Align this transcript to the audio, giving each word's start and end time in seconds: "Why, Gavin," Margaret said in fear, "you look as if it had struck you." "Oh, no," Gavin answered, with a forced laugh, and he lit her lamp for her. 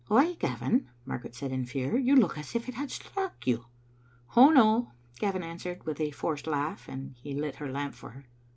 "Why, 0.07 0.33
Gavin," 0.33 0.89
Margaret 1.05 1.35
said 1.35 1.51
in 1.51 1.67
fear, 1.67 1.95
"you 1.95 2.15
look 2.15 2.35
as 2.35 2.55
if 2.55 2.67
it 2.67 2.73
had 2.73 2.89
struck 2.89 3.45
you." 3.45 3.67
"Oh, 4.35 4.49
no," 4.49 4.93
Gavin 5.19 5.43
answered, 5.43 5.85
with 5.85 6.01
a 6.01 6.09
forced 6.09 6.47
laugh, 6.47 6.87
and 6.89 7.13
he 7.17 7.35
lit 7.35 7.57
her 7.57 7.71
lamp 7.71 7.93
for 7.93 8.09
her. 8.09 8.25